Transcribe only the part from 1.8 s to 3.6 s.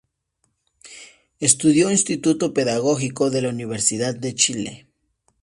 Instituto Pedagógico de la